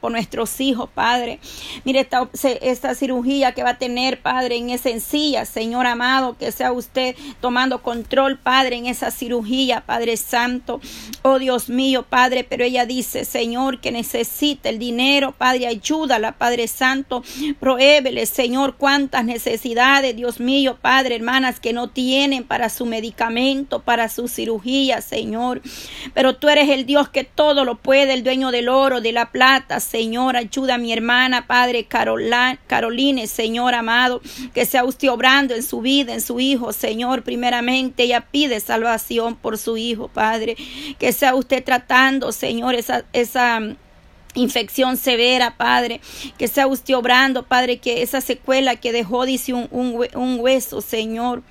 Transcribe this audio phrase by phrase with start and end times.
[0.00, 1.38] por nuestros hijos, Padre.
[1.84, 2.08] Mire
[2.62, 4.90] esta, cirugía que va a tener, Padre, en esa
[5.44, 10.80] Señor amado, que sea usted tomando control, Padre, en esa cirugía, Padre Santo.
[11.22, 16.66] Oh Dios mío, Padre, pero ella dice, Señor, que necesita el dinero, Padre, ayúdala, Padre
[16.66, 17.22] Santo.
[17.60, 24.08] Prohébele, Señor, cuántas necesidades, Dios mío, Padre, hermanas, que no tienen para su medicamento, para
[24.08, 25.62] su cirugía, Señor.
[26.14, 29.30] Pero tú eres el Dios que todo lo puede, el dueño del oro, de la
[29.30, 34.20] plata Señor, ayuda a mi hermana, Padre Caroline, Señor amado,
[34.54, 39.36] que sea usted obrando en su vida, en su hijo, Señor, primeramente ella pide salvación
[39.36, 40.56] por su hijo, Padre,
[40.98, 43.60] que sea usted tratando, Señor, esa, esa
[44.34, 46.00] infección severa, Padre,
[46.38, 51.42] que sea usted obrando, Padre, que esa secuela que dejó, dice un hueso, Señor,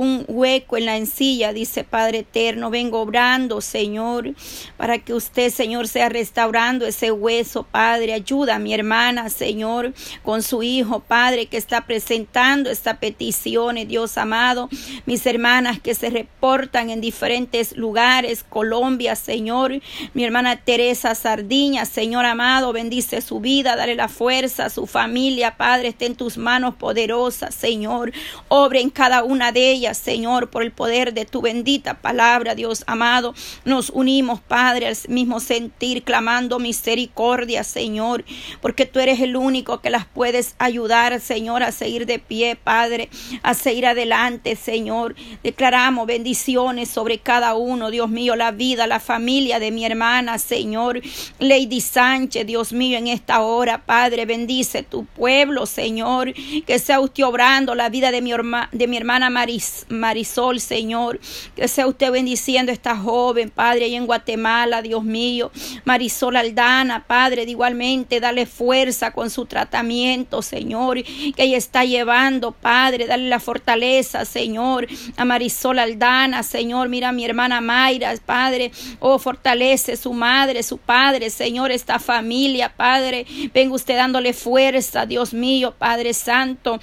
[0.00, 2.70] un hueco en la encilla, dice Padre eterno.
[2.70, 4.34] Vengo obrando, Señor,
[4.78, 8.14] para que usted, Señor, sea restaurando ese hueso, Padre.
[8.14, 14.16] Ayuda a mi hermana, Señor, con su hijo, Padre, que está presentando esta petición, Dios
[14.16, 14.70] amado.
[15.04, 19.82] Mis hermanas que se reportan en diferentes lugares, Colombia, Señor.
[20.14, 25.88] Mi hermana Teresa Sardiña, Señor amado, bendice su vida, dale la fuerza su familia, Padre,
[25.88, 28.12] esté en tus manos poderosas, Señor.
[28.48, 32.84] Obre en cada una de ellas Señor, por el poder de tu bendita palabra, Dios
[32.86, 33.34] amado.
[33.64, 38.24] Nos unimos, Padre, al mismo sentir, clamando misericordia, Señor,
[38.60, 43.08] porque tú eres el único que las puedes ayudar, Señor, a seguir de pie, Padre,
[43.42, 45.14] a seguir adelante, Señor.
[45.42, 51.00] Declaramos bendiciones sobre cada uno, Dios mío, la vida, la familia de mi hermana, Señor.
[51.38, 56.32] Lady Sánchez, Dios mío, en esta hora, Padre, bendice tu pueblo, Señor,
[56.66, 58.32] que sea usted obrando la vida de mi,
[58.72, 61.20] de mi hermana Maris Marisol, Señor.
[61.56, 65.50] Que sea usted bendiciendo a esta joven, Padre, ahí en Guatemala, Dios mío.
[65.84, 73.06] Marisol Aldana, Padre, igualmente, dale fuerza con su tratamiento, Señor, que ella está llevando, Padre,
[73.06, 76.88] dale la fortaleza, Señor, a Marisol Aldana, Señor.
[76.88, 82.72] Mira a mi hermana Mayra, Padre, oh, fortalece su madre, su padre, Señor, esta familia,
[82.76, 83.26] Padre.
[83.54, 86.80] Venga usted dándole fuerza, Dios mío, Padre Santo.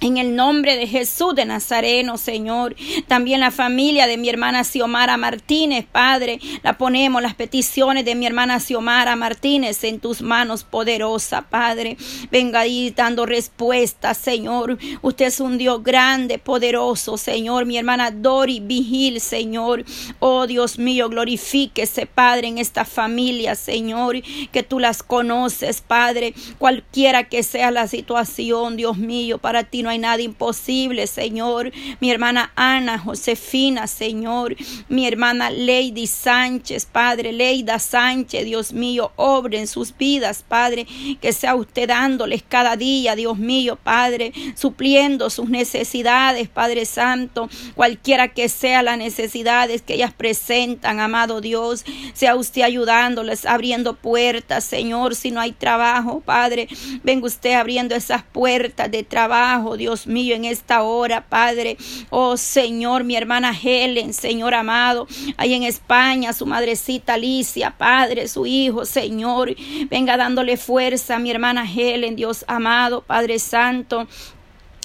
[0.00, 2.76] En el nombre de Jesús de Nazareno, Señor.
[3.08, 6.40] También la familia de mi hermana Xiomara Martínez, Padre.
[6.62, 11.96] La ponemos las peticiones de mi hermana Xiomara Martínez en tus manos poderosa, Padre.
[12.30, 14.78] Venga ahí dando respuesta, Señor.
[15.00, 17.64] Usted es un Dios grande, poderoso, Señor.
[17.64, 19.84] Mi hermana Dori Vigil, Señor.
[20.18, 24.20] Oh Dios mío, glorifíquese, Padre, en esta familia, Señor.
[24.52, 26.34] Que tú las conoces, Padre.
[26.58, 31.70] Cualquiera que sea la situación, Dios mío, para ti no hay nada imposible, Señor.
[32.00, 34.56] Mi hermana Ana Josefina, Señor.
[34.88, 37.32] Mi hermana Lady Sánchez, Padre.
[37.32, 40.86] Leida Sánchez, Dios mío, obre en sus vidas, Padre.
[41.20, 44.32] Que sea usted dándoles cada día, Dios mío, Padre.
[44.56, 47.50] Supliendo sus necesidades, Padre Santo.
[47.74, 51.84] Cualquiera que sea las necesidades que ellas presentan, amado Dios.
[52.14, 55.14] Sea usted ayudándoles, abriendo puertas, Señor.
[55.14, 56.68] Si no hay trabajo, Padre.
[57.02, 61.76] Venga usted abriendo esas puertas de trabajo, Dios mío, en esta hora, Padre.
[62.10, 68.46] Oh Señor, mi hermana Helen, Señor amado, ahí en España, su madrecita Alicia, Padre, su
[68.46, 69.54] hijo, Señor.
[69.90, 74.06] Venga dándole fuerza a mi hermana Helen, Dios amado, Padre Santo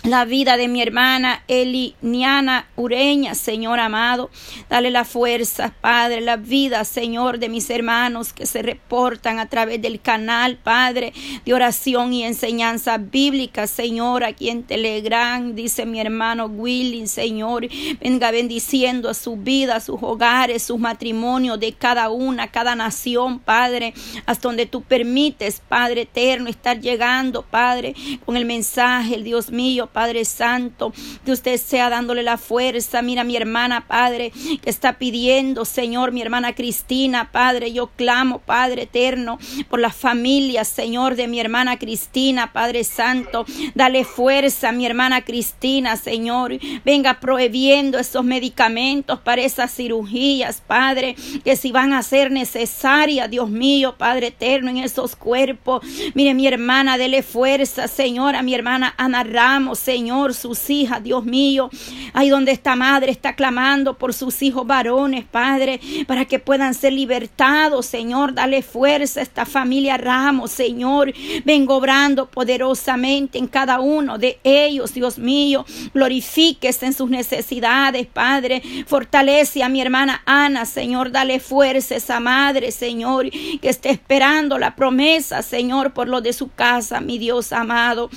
[0.09, 4.31] la vida de mi hermana Eliniana Ureña, Señor amado.
[4.67, 9.81] Dale la fuerza, Padre, la vida, Señor, de mis hermanos que se reportan a través
[9.81, 11.13] del canal, Padre,
[11.45, 17.67] de oración y enseñanza bíblica, Señor, aquí en Telegram, dice mi hermano Willy, Señor,
[18.01, 23.39] venga bendiciendo a su vida, a sus hogares, sus matrimonios de cada una, cada nación,
[23.39, 23.93] Padre,
[24.25, 27.93] hasta donde tú permites, Padre eterno, estar llegando, Padre,
[28.25, 30.93] con el mensaje, el Dios mío, Padre Santo,
[31.25, 33.01] que usted sea dándole la fuerza.
[33.01, 38.83] Mira mi hermana, Padre, que está pidiendo, Señor, mi hermana Cristina, Padre, yo clamo, Padre
[38.83, 39.39] eterno,
[39.69, 43.45] por la familia, Señor, de mi hermana Cristina, Padre Santo.
[43.75, 46.57] Dale fuerza mi hermana Cristina, Señor.
[46.85, 53.49] Venga prohibiendo esos medicamentos para esas cirugías, Padre, que si van a ser necesarias, Dios
[53.49, 55.83] mío, Padre eterno, en esos cuerpos.
[56.13, 61.25] Mire mi hermana, dele fuerza, Señor, a mi hermana Ana Ramos, Señor, sus hijas, Dios
[61.25, 61.69] mío.
[62.13, 66.93] Ahí donde esta madre está clamando por sus hijos varones, Padre, para que puedan ser
[66.93, 68.33] libertados, Señor.
[68.33, 71.13] Dale fuerza a esta familia Ramos, Señor.
[71.45, 75.65] Vengo obrando poderosamente en cada uno de ellos, Dios mío.
[75.93, 78.61] Glorifíquese en sus necesidades, Padre.
[78.85, 81.11] Fortalece a mi hermana Ana, Señor.
[81.11, 86.33] Dale fuerza a esa madre, Señor, que esté esperando la promesa, Señor, por lo de
[86.33, 88.09] su casa, mi Dios amado.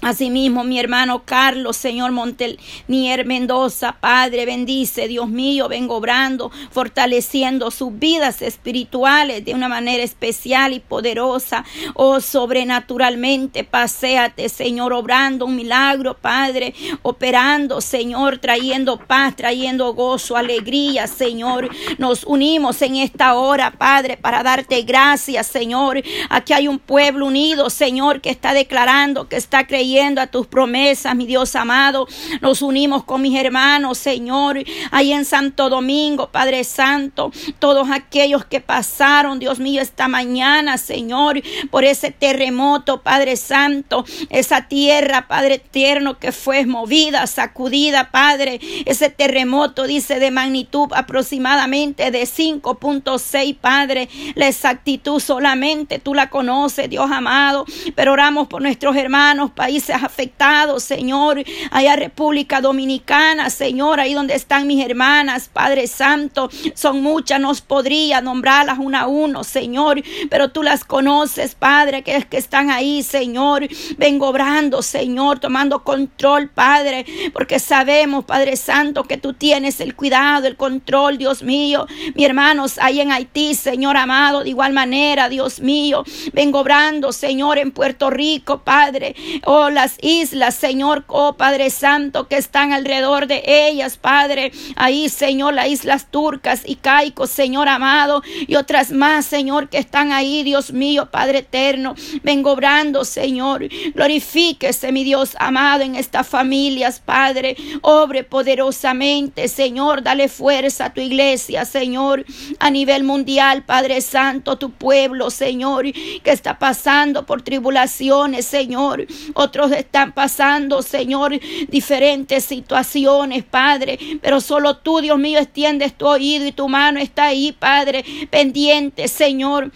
[0.00, 7.98] Asimismo, mi hermano Carlos, Señor Montenier Mendoza, Padre, bendice, Dios mío, vengo obrando, fortaleciendo sus
[7.98, 11.64] vidas espirituales de una manera especial y poderosa.
[11.94, 21.08] Oh, sobrenaturalmente, paséate, Señor, obrando un milagro, Padre, operando, Señor, trayendo paz, trayendo gozo, alegría,
[21.08, 21.70] Señor.
[21.98, 26.00] Nos unimos en esta hora, Padre, para darte gracias, Señor.
[26.30, 31.16] Aquí hay un pueblo unido, Señor, que está declarando, que está creyendo a tus promesas,
[31.16, 32.06] mi Dios amado.
[32.42, 38.60] Nos unimos con mis hermanos, Señor, ahí en Santo Domingo, Padre Santo, todos aquellos que
[38.60, 41.40] pasaron, Dios mío, esta mañana, Señor,
[41.70, 49.08] por ese terremoto, Padre Santo, esa tierra, Padre eterno, que fue movida, sacudida, Padre, ese
[49.08, 57.10] terremoto, dice, de magnitud aproximadamente de 5.6, Padre, la exactitud solamente tú la conoces, Dios
[57.10, 57.64] amado,
[57.94, 64.34] pero oramos por nuestros hermanos, países países afectados, Señor, allá República Dominicana, Señor, ahí donde
[64.34, 70.50] están mis hermanas, Padre Santo, son muchas, nos podría nombrarlas una a uno, Señor, pero
[70.50, 77.06] tú las conoces, Padre, que que están ahí, Señor, vengo obrando, Señor, tomando control, Padre,
[77.32, 81.86] porque sabemos, Padre Santo, que tú tienes el cuidado, el control, Dios mío,
[82.16, 86.02] mi hermanos, ahí en Haití, Señor amado, de igual manera, Dios mío,
[86.32, 89.14] vengo obrando, Señor, en Puerto Rico, Padre,
[89.44, 94.52] oh, las islas, Señor, oh Padre Santo, que están alrededor de ellas, Padre.
[94.76, 100.12] Ahí, Señor, las islas turcas y caicos, Señor amado, y otras más, Señor, que están
[100.12, 101.94] ahí, Dios mío, Padre eterno.
[102.22, 103.68] Vengo obrando, Señor.
[103.94, 107.56] Glorifíquese, mi Dios amado, en estas familias, Padre.
[107.82, 110.02] Obre poderosamente, Señor.
[110.02, 112.24] Dale fuerza a tu iglesia, Señor,
[112.60, 119.06] a nivel mundial, Padre Santo, tu pueblo, Señor, que está pasando por tribulaciones, Señor.
[119.34, 121.38] Otro están pasando, Señor,
[121.68, 123.98] diferentes situaciones, Padre.
[124.22, 129.08] Pero solo tú, Dios mío, extiendes tu oído y tu mano está ahí, Padre, pendiente,
[129.08, 129.70] Señor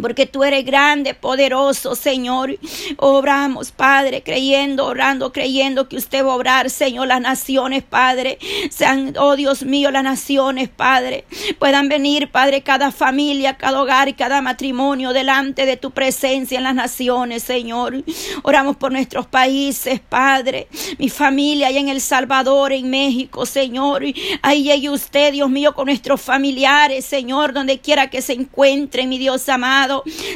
[0.00, 2.58] porque tú eres grande, poderoso, Señor.
[2.98, 8.38] Obramos, Padre, creyendo, orando, creyendo que usted va a obrar, Señor, las naciones, Padre.
[8.70, 11.24] Sean, oh Dios mío, las naciones, Padre.
[11.58, 16.64] Puedan venir, Padre, cada familia, cada hogar y cada matrimonio delante de tu presencia en
[16.64, 18.04] las naciones, Señor.
[18.42, 20.68] Oramos por nuestros países, Padre.
[20.98, 24.04] Mi familia allá en El Salvador, en México, Señor.
[24.42, 29.18] Ahí llegue usted, Dios mío, con nuestros familiares, Señor, donde quiera que se encuentren, mi
[29.18, 29.85] Dios amado.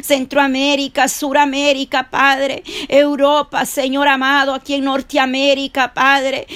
[0.03, 6.47] Centroamérica, Suramérica, Padre, Europa, Señor amado, aquí en Norteamérica, Padre,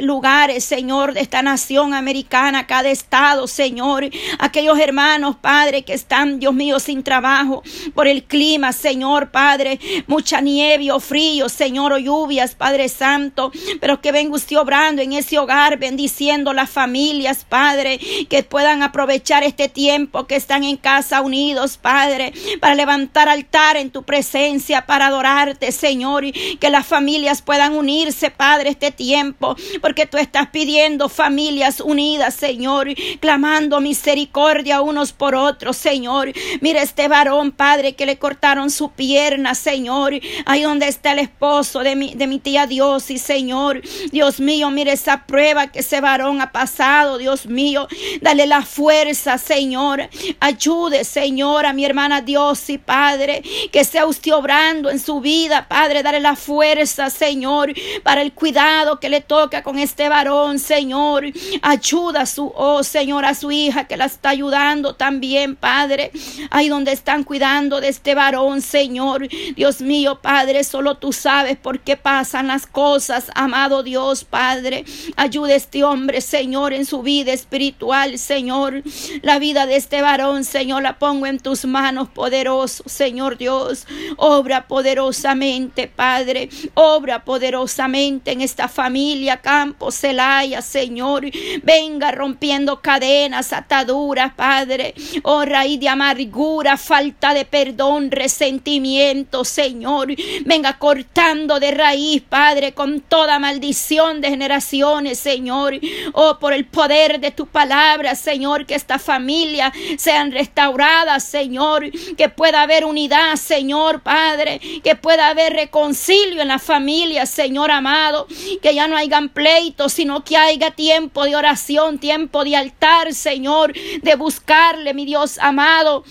[0.00, 4.08] lugares, Señor, de esta nación americana, cada estado, Señor,
[4.38, 7.62] aquellos hermanos, Padre, que están, Dios mío, sin trabajo
[7.94, 14.00] por el clima, Señor, Padre, mucha nieve o frío, Señor, o lluvias, Padre Santo, pero
[14.00, 17.98] que venga usted obrando en ese hogar, bendiciendo las familias, Padre,
[18.28, 22.27] que puedan aprovechar este tiempo que están en casa unidos, Padre,
[22.60, 26.24] para levantar altar en tu presencia, para adorarte, Señor,
[26.60, 32.88] que las familias puedan unirse, Padre, este tiempo, porque tú estás pidiendo familias unidas, Señor,
[33.20, 36.32] clamando misericordia unos por otros, Señor.
[36.60, 40.14] Mira este varón, Padre, que le cortaron su pierna, Señor,
[40.46, 44.70] ahí donde está el esposo de mi, de mi tía Dios y Señor, Dios mío,
[44.70, 47.88] mire esa prueba que ese varón ha pasado, Dios mío,
[48.20, 50.08] dale la fuerza, Señor,
[50.40, 55.68] ayude, Señor, a mi hermana Dios y Padre, que sea usted obrando en su vida,
[55.68, 57.72] Padre, dale la fuerza, Señor,
[58.02, 61.24] para el cuidado que le toca con este varón, Señor.
[61.62, 66.10] Ayuda a su, oh Señor, a su hija que la está ayudando también, Padre.
[66.50, 69.28] Ahí donde están cuidando de este varón, Señor.
[69.56, 74.84] Dios mío, Padre, solo tú sabes por qué pasan las cosas, amado Dios, Padre.
[75.16, 78.82] Ayuda a este hombre, Señor, en su vida espiritual, Señor.
[79.22, 83.86] La vida de este varón, Señor, la pongo en tus manos, Poderoso, Señor Dios.
[84.16, 86.48] Obra poderosamente, Padre.
[86.74, 91.24] Obra poderosamente en esta familia, Campo, Celaya, Señor.
[91.62, 94.94] Venga rompiendo cadenas, ataduras, Padre.
[95.22, 100.08] Oh, raíz de amargura, falta de perdón, resentimiento, Señor.
[100.44, 105.74] Venga cortando de raíz, Padre, con toda maldición de generaciones, Señor.
[106.12, 111.87] Oh, por el poder de tu palabra, Señor, que esta familia sean restauradas, Señor.
[112.16, 114.60] Que pueda haber unidad, Señor, Padre.
[114.82, 118.26] Que pueda haber reconcilio en la familia, Señor amado.
[118.62, 123.72] Que ya no hayan pleitos, sino que haya tiempo de oración, tiempo de altar, Señor.
[124.02, 126.04] De buscarle, mi Dios amado.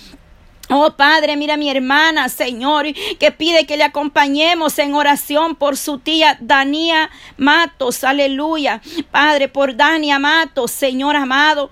[0.69, 2.87] Oh Padre, mira mi hermana, Señor,
[3.19, 8.81] que pide que le acompañemos en oración por su tía Dania Matos, aleluya.
[9.09, 11.69] Padre, por Dania Matos, Señor amado.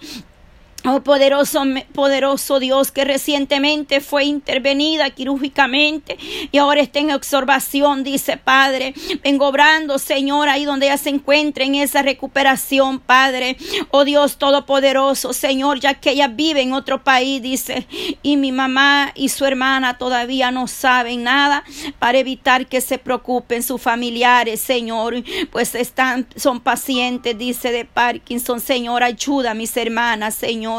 [0.87, 1.63] Oh poderoso,
[1.93, 6.17] poderoso Dios que recientemente fue intervenida quirúrgicamente
[6.51, 8.93] y ahora está en observación, dice Padre.
[9.23, 13.57] Vengo obrando, Señor, ahí donde ella se encuentra en esa recuperación, Padre.
[13.89, 17.87] Oh Dios Todopoderoso, Señor, ya que ella vive en otro país, dice,
[18.21, 21.63] y mi mamá y su hermana todavía no saben nada
[21.97, 25.15] para evitar que se preocupen sus familiares, Señor,
[25.51, 30.74] pues están, son pacientes, dice de Parkinson, Señor, ayuda a mis hermanas, Señor.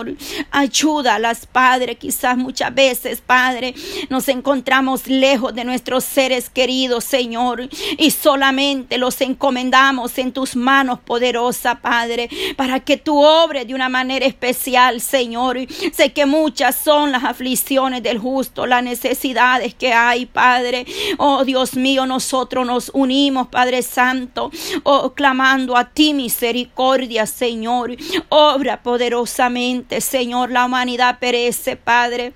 [0.50, 3.75] Ayuda a las padres, quizás muchas veces, Padre,
[4.09, 10.99] nos encontramos lejos de nuestros seres queridos, Señor, y solamente los encomendamos en tus manos
[11.00, 15.59] poderosa, Padre, para que tú obres de una manera especial, Señor.
[15.93, 20.87] Sé que muchas son las aflicciones del justo, las necesidades que hay, Padre.
[21.19, 24.50] Oh Dios mío, nosotros nos unimos, Padre Santo,
[24.83, 27.97] oh, clamando a ti misericordia, Señor.
[28.29, 32.33] Obra poderosamente Señor, la humanidad perece, Padre.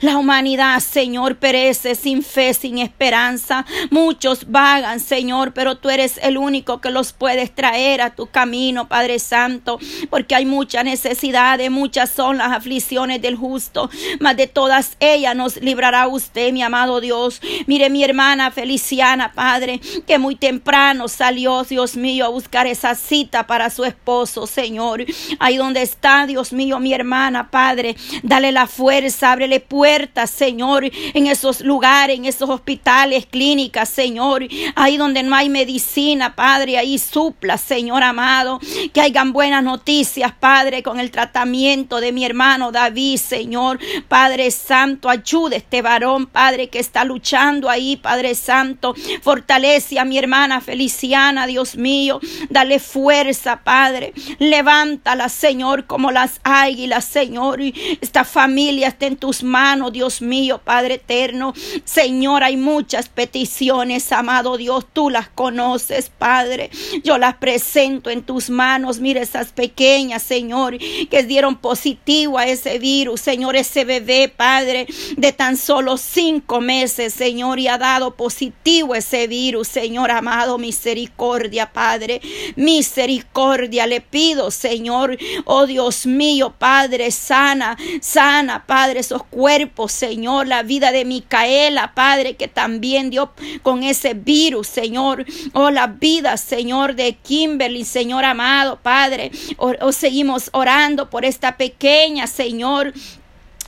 [0.00, 3.64] La humanidad, Señor, perece sin fe, sin esperanza.
[3.90, 8.88] Muchos vagan, Señor, pero tú eres el único que los puedes traer a tu camino,
[8.88, 14.96] Padre Santo, porque hay mucha necesidad, muchas son las aflicciones del justo, mas de todas
[15.00, 17.40] ellas nos librará usted, mi amado Dios.
[17.66, 23.46] Mire mi hermana Feliciana, Padre, que muy temprano salió, Dios mío, a buscar esa cita
[23.46, 25.04] para su esposo, Señor.
[25.38, 31.26] Ahí donde está, Dios mío, mi hermana, Padre, dale la fuerza, ábrele puertas, Señor, en
[31.26, 37.58] esos lugares, en esos hospitales, clínicas, Señor, ahí donde no hay medicina, Padre, ahí supla,
[37.58, 38.60] Señor amado,
[38.92, 45.08] que hayan buenas noticias, Padre, con el tratamiento de mi hermano David, Señor, Padre Santo,
[45.08, 50.60] ayude a este varón, Padre, que está luchando ahí, Padre Santo, fortalece a mi hermana
[50.60, 57.60] Feliciana, Dios mío, dale fuerza, Padre, levántala, Señor, como las águilas, Señor,
[58.00, 61.52] esta familia está en tus manos, Dios mío, Padre eterno.
[61.84, 66.70] Señor, hay muchas peticiones, amado Dios, tú las conoces, Padre.
[67.02, 69.00] Yo las presento en tus manos.
[69.00, 75.32] Mira esas pequeñas, Señor, que dieron positivo a ese virus, Señor, ese bebé, Padre, de
[75.32, 82.20] tan solo cinco meses, Señor, y ha dado positivo ese virus, Señor amado, misericordia, Padre,
[82.56, 90.62] misericordia le pido, Señor, oh Dios mío, Padre, sana, sana, Padre, esos cuerpo, Señor, la
[90.62, 93.32] vida de Micaela, Padre, que también dio
[93.62, 95.24] con ese virus, Señor.
[95.52, 99.30] Oh, la vida, Señor, de Kimberly, Señor amado, Padre.
[99.56, 102.92] O, seguimos orando por esta pequeña, Señor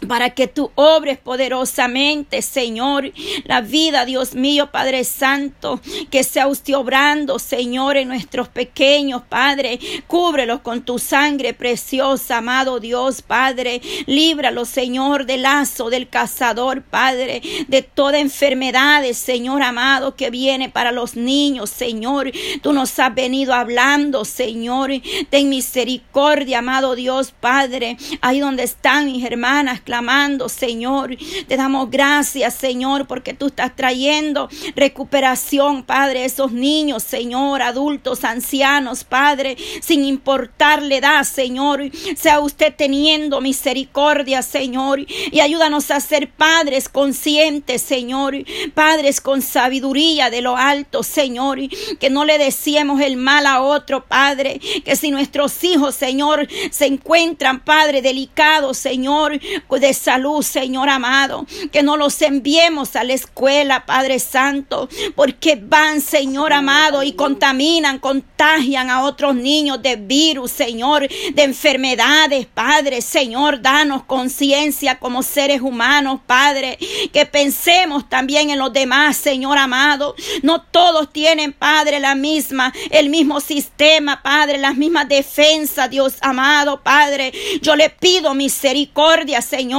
[0.09, 3.13] para que tú obres poderosamente, Señor,
[3.45, 5.81] la vida, Dios mío, Padre Santo,
[6.11, 12.81] que sea usted obrando, Señor, en nuestros pequeños, Padre, cúbrelos con tu sangre preciosa, amado
[12.81, 20.31] Dios, Padre, líbralos, Señor, del lazo del cazador, Padre, de toda enfermedad, Señor amado, que
[20.31, 22.31] viene para los niños, Señor,
[22.63, 24.91] tú nos has venido hablando, Señor,
[25.31, 31.15] ten misericordia, amado Dios, Padre, ahí donde están mis hermanas, clamando, Señor.
[31.47, 39.05] Te damos gracias, Señor, porque tú estás trayendo recuperación, Padre, esos niños, Señor, adultos, ancianos,
[39.05, 41.91] Padre, sin importar la edad, Señor.
[42.17, 48.35] Sea usted teniendo misericordia, Señor, y ayúdanos a ser padres conscientes, Señor,
[48.73, 51.59] padres con sabiduría de lo alto, Señor,
[52.01, 56.87] que no le deseemos el mal a otro, Padre, que si nuestros hijos, Señor, se
[56.87, 59.39] encuentran, Padre, delicados, Señor,
[59.83, 66.01] de salud, Señor amado, que no los enviemos a la escuela, Padre Santo, porque van,
[66.01, 73.61] Señor amado, y contaminan, contagian a otros niños de virus, Señor, de enfermedades, Padre, Señor,
[73.61, 76.79] danos conciencia como seres humanos, Padre,
[77.13, 80.15] que pensemos también en los demás, Señor amado.
[80.43, 86.83] No todos tienen, Padre, la misma, el mismo sistema, Padre, las mismas defensas, Dios amado,
[86.83, 87.33] Padre.
[87.61, 89.72] Yo le pido misericordia, Señor,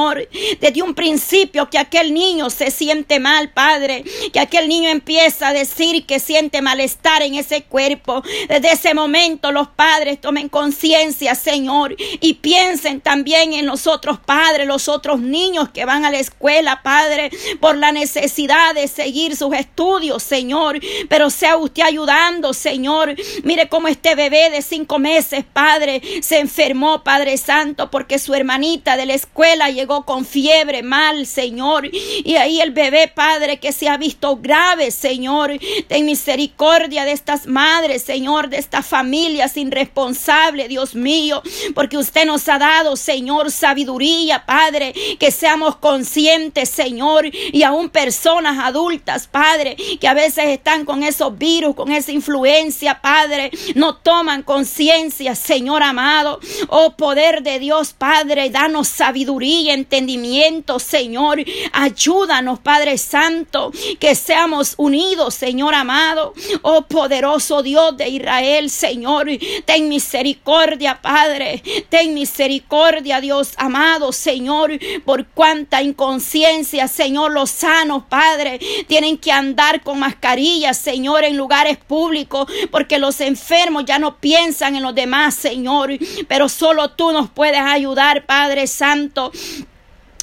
[0.60, 5.54] desde un principio que aquel niño se siente mal, Padre, que aquel niño empieza a
[5.54, 8.24] decir que siente malestar en ese cuerpo.
[8.48, 14.68] Desde ese momento los padres tomen conciencia, Señor, y piensen también en los otros padres,
[14.68, 19.54] los otros niños que van a la escuela, Padre, por la necesidad de seguir sus
[19.54, 20.80] estudios, Señor.
[21.10, 23.16] Pero sea usted ayudando, Señor.
[23.44, 28.98] Mire cómo este bebé de cinco meses, Padre, se enfermó, Padre Santo, porque su hermanita
[28.98, 31.90] de la escuela llegó con fiebre mal, Señor.
[31.92, 35.52] Y ahí el bebé, Padre, que se ha visto grave, Señor.
[35.88, 41.42] Ten misericordia de estas madres, Señor, de estas familias irresponsables, Dios mío,
[41.76, 48.60] porque usted nos ha dado, Señor, sabiduría, Padre, que seamos conscientes, Señor, y aún personas
[48.60, 54.44] adultas, Padre, que a veces están con esos virus, con esa influencia, Padre, no toman
[54.44, 56.40] conciencia, Señor amado.
[56.70, 61.44] Oh poder de Dios, Padre, danos sabiduría, entendimiento, Señor.
[61.72, 66.34] Ayúdanos, Padre Santo, que seamos unidos, Señor amado.
[66.62, 69.28] Oh poderoso Dios de Israel, Señor,
[69.66, 71.62] ten misericordia, Padre.
[71.90, 74.72] Ten misericordia, Dios amado, Señor,
[75.06, 81.78] por cuánta inconsciencia, Señor, los sanos, Padre, tienen que andar con mascarillas, Señor, en lugares
[81.78, 85.92] públicos, porque los enfermos ya no piensan en los demás, Señor,
[86.28, 89.32] pero solo tú nos puedes ayudar, Padre Santo.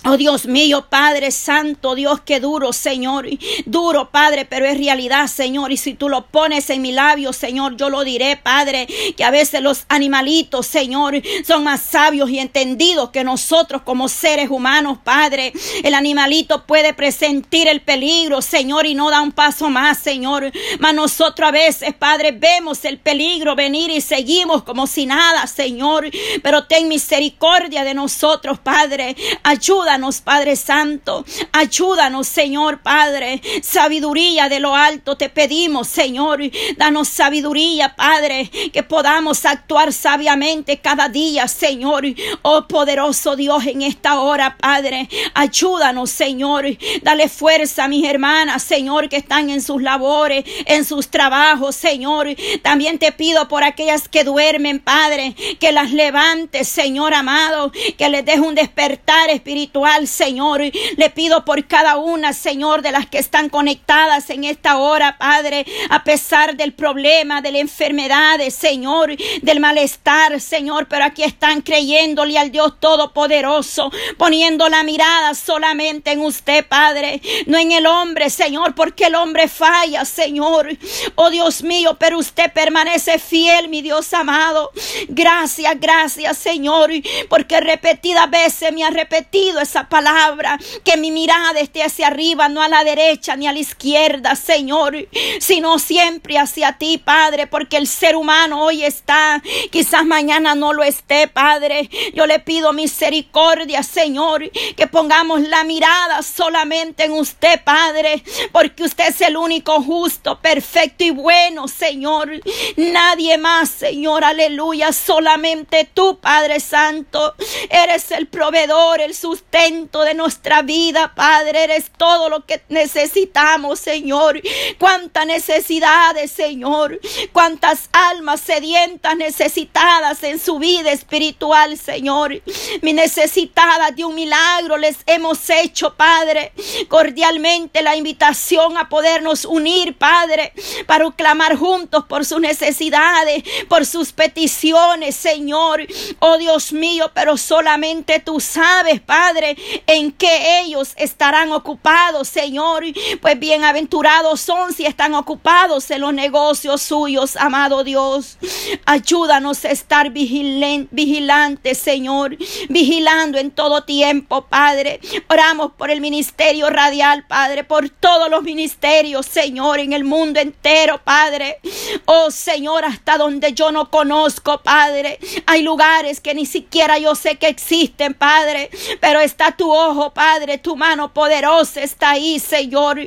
[0.03, 3.29] Oh Dios mío, Padre Santo, Dios, qué duro, Señor.
[3.67, 5.73] Duro, Padre, pero es realidad, Señor.
[5.73, 9.31] Y si tú lo pones en mi labio, Señor, yo lo diré, Padre, que a
[9.31, 15.53] veces los animalitos, Señor, son más sabios y entendidos que nosotros como seres humanos, Padre.
[15.85, 20.51] El animalito puede presentir el peligro, Señor, y no da un paso más, Señor.
[20.79, 26.11] Mas nosotros a veces, Padre, vemos el peligro venir y seguimos como si nada, Señor.
[26.43, 29.15] Pero ten misericordia de nosotros, Padre.
[29.43, 31.25] Ayuda Ayúdanos, Padre Santo.
[31.51, 33.43] Ayúdanos, Señor Padre.
[33.61, 36.41] Sabiduría de lo alto te pedimos, Señor.
[36.77, 42.05] Danos sabiduría, Padre, que podamos actuar sabiamente cada día, Señor.
[42.43, 45.09] Oh poderoso Dios, en esta hora, Padre.
[45.35, 46.67] Ayúdanos, Señor.
[47.03, 52.29] Dale fuerza a mis hermanas, Señor, que están en sus labores, en sus trabajos, Señor.
[52.63, 58.25] También te pido por aquellas que duermen, Padre, que las levantes, Señor amado, que les
[58.25, 60.63] des un despertar espiritual Señor.
[60.97, 65.65] Le pido por cada una, Señor, de las que están conectadas en esta hora, Padre,
[65.89, 72.39] a pesar del problema, de la enfermedad, Señor, del malestar, Señor, pero aquí están creyéndole
[72.39, 78.75] al Dios Todopoderoso, poniendo la mirada solamente en usted, Padre, no en el hombre, Señor,
[78.75, 80.77] porque el hombre falla, Señor.
[81.15, 84.71] Oh Dios mío, pero usted permanece fiel, mi Dios amado.
[85.09, 86.91] Gracias, gracias, Señor,
[87.29, 92.61] porque repetidas veces me ha repetido esa palabra, que mi mirada esté hacia arriba, no
[92.61, 94.97] a la derecha ni a la izquierda, Señor,
[95.39, 100.83] sino siempre hacia ti, Padre, porque el ser humano hoy está, quizás mañana no lo
[100.83, 101.89] esté, Padre.
[102.15, 109.11] Yo le pido misericordia, Señor, que pongamos la mirada solamente en usted, Padre, porque usted
[109.11, 112.41] es el único justo, perfecto y bueno, Señor.
[112.77, 117.35] Nadie más, Señor, aleluya, solamente tú, Padre Santo,
[117.69, 121.65] eres el proveedor, el sustento de nuestra vida, Padre.
[121.65, 124.41] Eres todo lo que necesitamos, Señor.
[124.79, 126.99] Cuántas necesidades, Señor.
[127.35, 132.41] Cuántas almas sedientas, necesitadas en su vida espiritual, Señor.
[132.81, 136.55] Mi necesitada de un milagro les hemos hecho, Padre.
[136.89, 140.55] Cordialmente la invitación a podernos unir, Padre,
[140.87, 145.87] para clamar juntos por sus necesidades, por sus peticiones, Señor.
[146.19, 149.50] Oh Dios mío, pero solamente tú sabes, Padre
[149.87, 152.85] en que ellos estarán ocupados, Señor.
[153.21, 158.39] Pues bienaventurados son si están ocupados en los negocios suyos, amado Dios.
[158.87, 162.37] Ayúdanos a estar vigilantes, Señor,
[162.69, 165.01] vigilando en todo tiempo, Padre.
[165.29, 171.01] Oramos por el ministerio radial, Padre, por todos los ministerios, Señor, en el mundo entero,
[171.03, 171.59] Padre.
[172.05, 175.19] Oh, Señor, hasta donde yo no conozco, Padre.
[175.47, 180.59] Hay lugares que ni siquiera yo sé que existen, Padre, pero está tu ojo, Padre,
[180.59, 182.99] tu mano poderosa está ahí, Señor.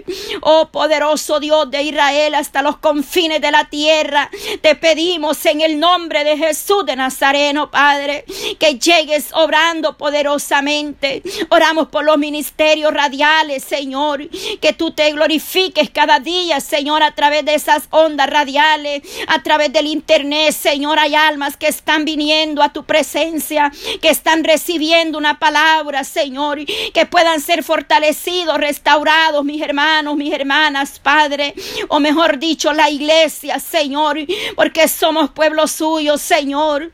[0.41, 4.29] Oh poderoso Dios de Israel, hasta los confines de la tierra.
[4.61, 8.25] Te pedimos en el nombre de Jesús de Nazareno, Padre,
[8.59, 11.21] que llegues obrando poderosamente.
[11.49, 14.27] Oramos por los ministerios radiales, Señor,
[14.59, 19.71] que tú te glorifiques cada día, Señor, a través de esas ondas radiales, a través
[19.71, 25.39] del internet, Señor, hay almas que están viniendo a tu presencia, que están recibiendo una
[25.39, 26.59] palabra, Señor,
[26.93, 31.55] que puedan ser fortalecidos, restaurados, mis hermanos, mis hermanas, Padre,
[31.89, 34.19] o mejor dicho, la iglesia, Señor,
[34.55, 36.91] porque somos pueblo suyo, Señor.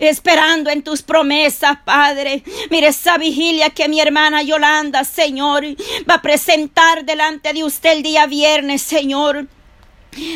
[0.00, 2.42] Esperando en tus promesas, Padre.
[2.70, 5.64] Mire esa vigilia que mi hermana Yolanda, Señor,
[6.10, 9.46] va a presentar delante de usted el día viernes, Señor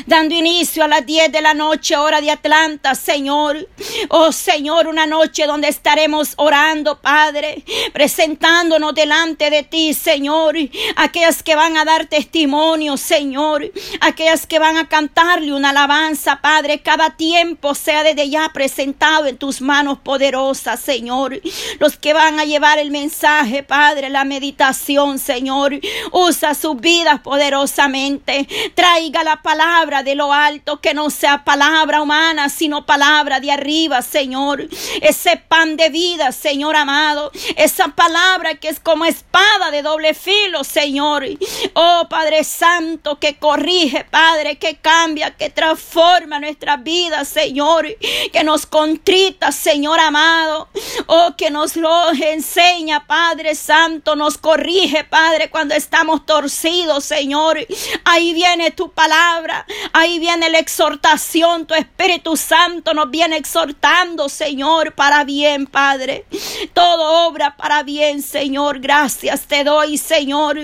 [0.07, 3.69] dando inicio a las 10 de la noche, hora de Atlanta, Señor.
[4.09, 10.57] Oh Señor, una noche donde estaremos orando, Padre, presentándonos delante de ti, Señor.
[10.97, 13.71] Aquellas que van a dar testimonio, Señor.
[14.01, 16.81] Aquellas que van a cantarle una alabanza, Padre.
[16.81, 21.41] Cada tiempo sea desde ya presentado en tus manos poderosas, Señor.
[21.79, 25.81] Los que van a llevar el mensaje, Padre, la meditación, Señor.
[26.13, 28.47] Usa sus vidas poderosamente.
[28.75, 33.51] Traiga la palabra palabra de lo alto, que no sea palabra humana, sino palabra de
[33.51, 34.69] arriba, Señor.
[35.01, 37.33] Ese pan de vida, Señor amado.
[37.57, 41.25] Esa palabra que es como espada de doble filo, Señor.
[41.73, 47.87] Oh Padre Santo, que corrige, Padre, que cambia, que transforma nuestras vidas, Señor.
[48.35, 50.69] Que nos contrita, Señor amado.
[51.07, 54.15] Oh, que nos lo enseña, Padre Santo.
[54.15, 57.67] Nos corrige, Padre, cuando estamos torcidos, Señor.
[58.05, 59.54] Ahí viene tu palabra
[59.93, 61.67] Ahí viene la exhortación.
[61.67, 66.27] Tu Espíritu Santo nos viene exhortando, Señor, para bien, Padre.
[66.73, 68.81] Todo obra para bien, Señor.
[68.81, 70.59] Gracias te doy, Señor.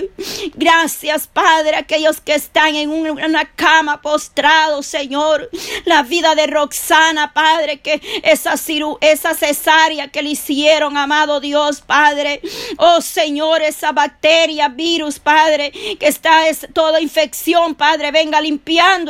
[0.54, 5.50] Gracias, Padre, aquellos que están en una cama postrados, Señor.
[5.84, 8.54] La vida de Roxana, Padre, que esa,
[9.00, 12.40] esa cesárea que le hicieron, amado Dios, Padre.
[12.78, 18.42] Oh, Señor, esa bacteria, virus, Padre, que está es toda infección, Padre, venga a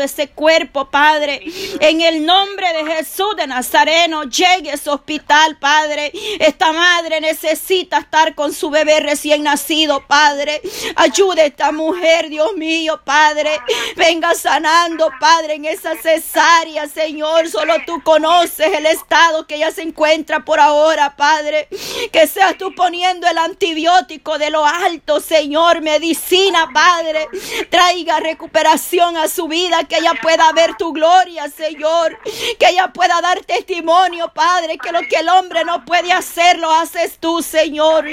[0.02, 1.42] ese cuerpo, Padre.
[1.78, 6.11] En el nombre de Jesús de Nazareno, llegue a ese hospital, Padre.
[6.40, 10.61] Esta madre necesita estar con su bebé recién nacido, Padre.
[10.96, 13.61] Ayude a esta mujer, Dios mío, Padre.
[13.96, 17.48] Venga sanando, Padre, en esa cesárea, Señor.
[17.48, 21.68] Solo tú conoces el estado que ella se encuentra por ahora, Padre.
[22.12, 25.80] Que seas tú poniendo el antibiótico de lo alto, Señor.
[25.80, 27.28] Medicina, Padre.
[27.70, 32.18] Traiga recuperación a su vida que ella pueda ver tu gloria, Señor,
[32.59, 36.70] que ella pueda dar testimonio, Padre, que lo que el hombre no puede hacer, lo
[36.73, 38.07] haces tú, Señor.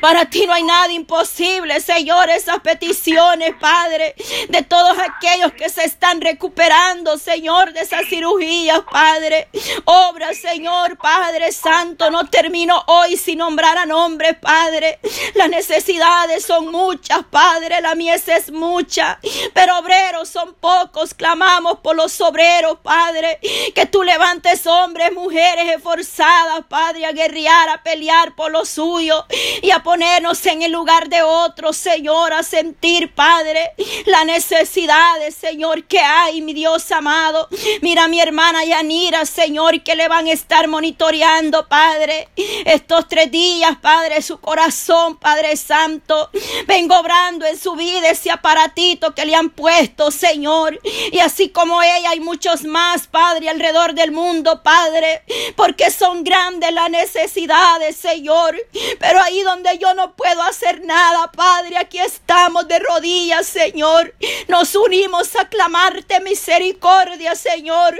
[0.00, 4.14] Para ti no hay nada imposible, Señor, esas peticiones, Padre,
[4.48, 9.48] de todos aquellos que se están recuperando, Señor, de esas cirugías, Padre.
[9.84, 14.98] Obra, Señor, Padre Santo, no termino hoy sin nombrar a nombre, Padre.
[15.34, 19.18] Las necesidades son muchas, Padre, la mies es mucha,
[19.54, 19.82] pero
[20.24, 21.14] son pocos.
[21.14, 23.38] Clamamos por los obreros, Padre.
[23.74, 29.24] Que tú levantes hombres, mujeres esforzadas, Padre, a guerrear, a pelear por lo suyo
[29.62, 33.72] y a ponernos en el lugar de otros, Señor, a sentir, Padre,
[34.06, 37.48] la necesidad, Señor, que hay, mi Dios amado.
[37.82, 42.28] Mira a mi hermana Yanira, Señor, que le van a estar monitoreando, Padre,
[42.64, 46.30] estos tres días, Padre, su corazón, Padre Santo.
[46.66, 50.78] Vengo obrando en su vida ese aparatito que le han puesto Señor.
[51.12, 55.22] Y así como ella hay muchos más, Padre, alrededor del mundo, Padre,
[55.56, 58.56] porque son grandes las necesidades, Señor.
[58.98, 64.14] Pero ahí donde yo no puedo hacer nada, Padre, aquí estamos de rodillas, Señor.
[64.48, 67.98] Nos unimos a clamarte misericordia, Señor.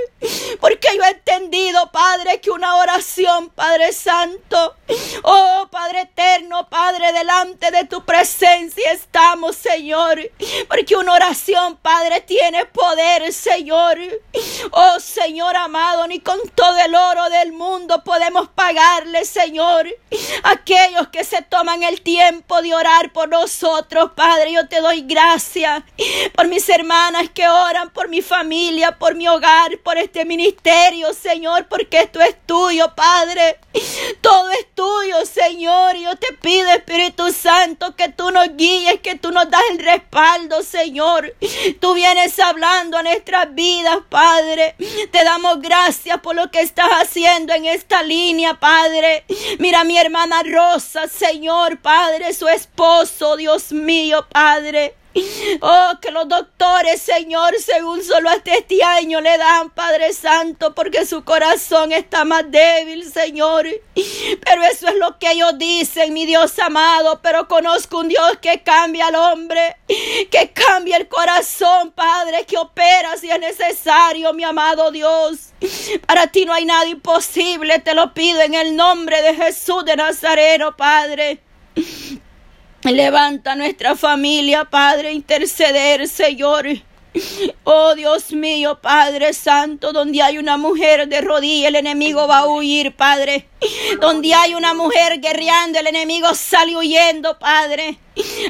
[0.60, 4.76] Porque yo he entendido, Padre, que una oración, Padre Santo,
[5.22, 10.20] oh Padre eterno, Padre, delante de tu presencia estamos, Señor.
[10.68, 13.98] Porque una oración, Padre, tiene poder, Señor.
[14.70, 19.86] Oh Señor amado, ni con todo el oro del mundo podemos pagarle, Señor.
[20.42, 25.82] Aquellos que se toman el tiempo de orar por nosotros, Padre, yo te doy gracias
[26.34, 31.66] por mis hermanas que oran, por mi familia, por mi hogar, por este ministerio, Señor,
[31.68, 33.58] porque esto es tuyo, Padre.
[34.20, 35.96] Todo es tuyo, Señor.
[35.96, 39.78] Y yo te pido, Espíritu Santo, que tú nos guíes, que tú nos das el
[39.78, 41.34] respaldo, Señor
[41.80, 44.74] Tú vienes hablando a nuestras vidas, Padre.
[45.10, 49.24] Te damos gracias por lo que estás haciendo en esta línea, Padre.
[49.58, 54.94] Mira mi hermana Rosa, Señor, Padre, su esposo, Dios mío, Padre.
[55.60, 61.06] Oh, que los doctores, Señor, según solo hasta este año le dan, Padre Santo, porque
[61.06, 63.66] su corazón está más débil, Señor.
[64.44, 67.20] Pero eso es lo que ellos dicen, mi Dios amado.
[67.22, 73.16] Pero conozco un Dios que cambia al hombre, que cambia el corazón, Padre, que opera
[73.16, 75.52] si es necesario, mi amado Dios.
[76.06, 79.96] Para ti no hay nada imposible, te lo pido en el nombre de Jesús de
[79.96, 81.42] Nazareno, Padre.
[82.84, 86.66] Levanta nuestra familia, Padre, interceder, Señor.
[87.64, 92.46] Oh Dios mío, Padre Santo, donde hay una mujer de rodillas, el enemigo va a
[92.46, 93.48] huir, Padre.
[94.00, 97.98] Donde hay una mujer guerreando, el enemigo sale huyendo, Padre.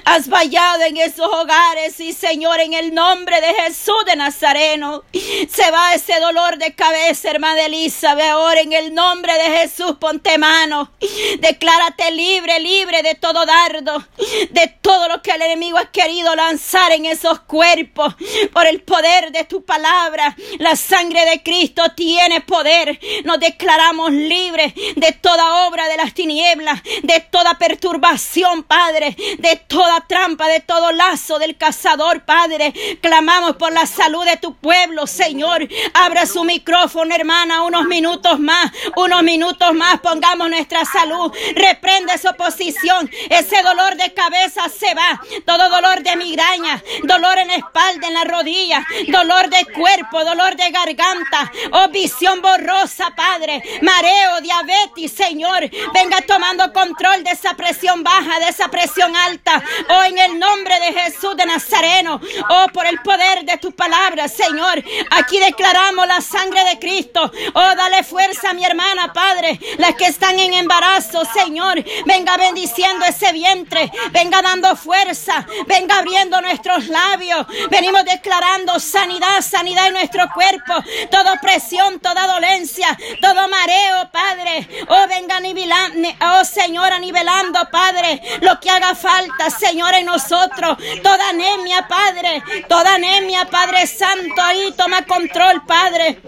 [0.07, 5.71] Has vallado en esos hogares y Señor, en el nombre de Jesús de Nazareno, se
[5.71, 8.31] va ese dolor de cabeza, hermana Elizabeth.
[8.31, 10.92] Ahora en el nombre de Jesús, ponte mano.
[11.40, 14.03] Declárate libre, libre de todo dardo,
[14.51, 18.14] de todo lo que el enemigo ha querido lanzar en esos cuerpos.
[18.55, 22.99] Por el poder de tu palabra, la sangre de Cristo tiene poder.
[23.25, 30.04] Nos declaramos libres de toda obra de las tinieblas, de toda perturbación, Padre, de toda
[30.06, 32.72] trampa, de todo lazo del cazador, Padre.
[33.00, 35.66] Clamamos por la salud de tu pueblo, Señor.
[35.94, 40.00] Abra su micrófono, hermana, unos minutos más, unos minutos más.
[40.00, 41.32] Pongamos nuestra salud.
[41.54, 43.11] Reprende esa oposición.
[43.30, 45.20] Ese dolor de cabeza se va.
[45.44, 50.56] Todo dolor de migraña, dolor en la espalda, en la rodilla, dolor de cuerpo, dolor
[50.56, 53.62] de garganta, oh visión borrosa, Padre.
[53.82, 55.68] Mareo, diabetes, Señor.
[55.92, 60.79] Venga tomando control de esa presión baja, de esa presión alta Oh, en el nombre
[60.81, 62.20] de Jesús de Nazareno.
[62.48, 64.83] Oh, por el poder de tu palabra, Señor.
[65.11, 67.31] Aquí declaramos la sangre de Cristo.
[67.55, 69.59] Oh, dale fuerza a mi hermana, Padre.
[69.79, 71.83] Las que están en embarazo, Señor.
[72.07, 73.90] Venga bendiciendo ese vientre.
[74.11, 75.46] Venga dando fuerza.
[75.66, 77.46] Venga abriendo nuestros labios.
[77.70, 80.74] Venimos declarando sanidad, sanidad en nuestro cuerpo.
[81.11, 84.68] Toda presión, toda dolencia, todo mareo, Padre.
[84.86, 90.78] Oh, venga nivelando, oh Señor, nivelando, Padre, lo que haga falta Señor, en nosotros.
[91.02, 92.42] Toda anemia, Padre.
[92.68, 94.40] Toda anemia, Padre Santo.
[94.42, 96.20] Ahí toma control, Padre.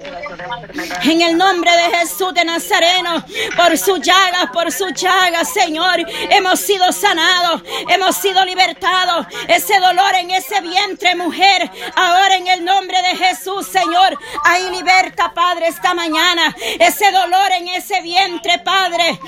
[1.03, 3.25] En el nombre de Jesús de Nazareno.
[3.57, 6.05] Por su llaga, por su llaga, Señor.
[6.31, 7.63] Hemos sido sanados.
[7.89, 9.27] Hemos sido libertados.
[9.49, 11.71] Ese dolor en ese vientre, mujer.
[11.97, 14.19] Ahora en el nombre de Jesús, Señor.
[14.45, 16.55] Ahí liberta, Padre, esta mañana.
[16.79, 19.19] Ese dolor en ese vientre, Padre.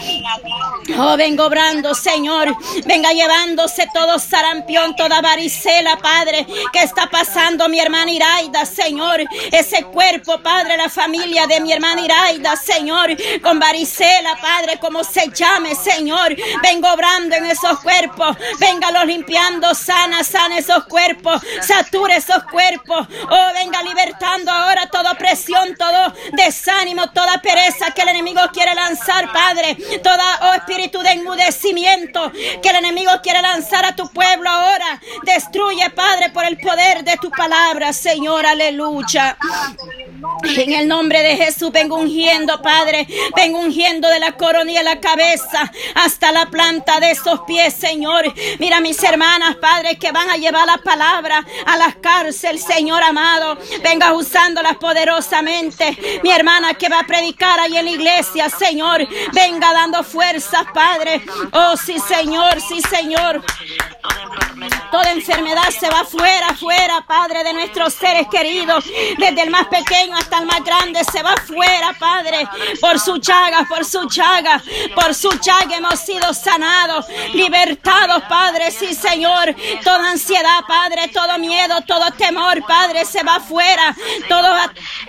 [0.99, 2.55] Oh, vengo obrando, Señor.
[2.85, 9.21] Venga llevando todo sarampión, toda varicela, Padre, que está pasando mi hermana Iraida, Señor.
[9.51, 13.11] Ese cuerpo, Padre, la familia de mi hermana Iraida, Señor,
[13.43, 16.35] con varicela, Padre, como se llame, Señor.
[16.63, 18.37] Vengo obrando en esos cuerpos,
[18.93, 23.07] los limpiando, sana, sana esos cuerpos, sature esos cuerpos.
[23.31, 29.02] Oh, venga libertando ahora toda presión, todo desánimo, toda pereza que el enemigo quiere lanzar,
[29.33, 29.77] Padre.
[30.03, 35.01] Toda oh, espíritu de enmudecimiento que el enemigo quiere lanzar a tu pueblo ahora.
[35.25, 38.47] Destruye, Padre, por el poder de tu palabra, Señor.
[38.47, 39.37] Aleluya.
[40.45, 43.07] En el nombre de Jesús vengo ungiendo, Padre.
[43.37, 48.33] Vengo ungiendo de la coronilla de la cabeza hasta la planta de esos pies, Señor.
[48.59, 53.59] Mira mis hermanas, Padre, que van a llevar la palabra a las cárceles, Señor amado.
[53.83, 56.21] Venga usándolas poderosamente.
[56.23, 58.92] Mi hermana que va a predicar ahí en la iglesia, Señor.
[59.33, 61.25] Venga dando fuerzas, Padre.
[61.53, 63.43] Oh, sí, Señor, sí, Señor.
[64.91, 68.85] Toda enfermedad se va fuera, fuera, Padre, de nuestros seres queridos.
[69.19, 72.47] Desde el más pequeño hasta el más grande se va fuera, Padre.
[72.81, 74.63] Por su chaga, por su chaga,
[74.95, 78.71] por su chaga hemos sido sanados, libertados, Padre.
[78.71, 79.55] Sí, Señor.
[79.83, 83.97] Toda ansiedad, Padre, todo miedo, todo temor, Padre, se va fuera.
[84.29, 84.55] Todo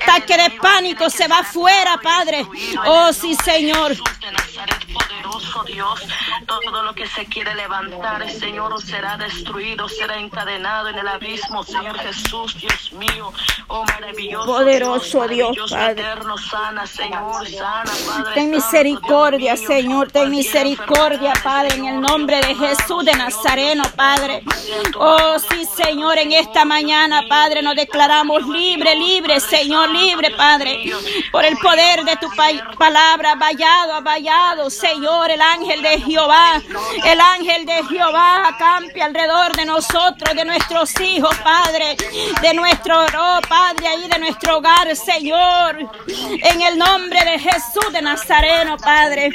[0.04, 2.46] ataque de pánico se va fuera, Padre.
[2.86, 3.96] Oh, sí, Señor.
[5.62, 6.02] Dios,
[6.48, 11.98] todo lo que se quiere levantar, Señor, será destruido, será encadenado en el abismo, Señor
[12.00, 13.32] Jesús, Dios mío,
[13.68, 14.46] oh maravilloso.
[14.48, 16.04] Poderoso Dios, Padre.
[16.50, 18.34] sana, Señor, sana, Padre.
[18.34, 24.44] Ten misericordia, Señor, ten misericordia, Padre, en el nombre de Jesús de Nazareno, Padre.
[24.98, 30.92] Oh, sí, Señor, en esta mañana, Padre, nos declaramos libre, libre, Señor, libre, Padre,
[31.32, 32.28] por el poder de tu
[32.78, 36.62] palabra, vallado, vallado, Señor, el ángel de Jehová,
[37.06, 41.96] el ángel de Jehová acampe alrededor de nosotros, de nuestros hijos, Padre,
[42.42, 45.78] de nuestro, oh, Padre, ahí de nuestro hogar, Señor,
[46.08, 49.30] en el nombre de Jesús de Nazareno, Padre.